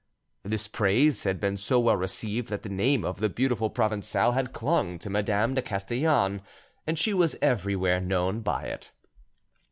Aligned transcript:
This 0.41 0.67
praise 0.67 1.25
had 1.25 1.39
been 1.39 1.57
so 1.57 1.79
well 1.79 1.95
received, 1.95 2.49
that 2.49 2.63
the 2.63 2.69
name 2.69 3.05
of 3.05 3.19
"the 3.19 3.29
beautiful 3.29 3.69
Provencale" 3.69 4.31
had 4.31 4.51
clung 4.51 4.97
to 4.97 5.11
Madame 5.11 5.53
de 5.53 5.61
Castellane, 5.61 6.41
and 6.87 6.97
she 6.97 7.13
was 7.13 7.35
everywhere 7.39 8.01
known 8.01 8.39
by 8.39 8.63
it. 8.63 8.93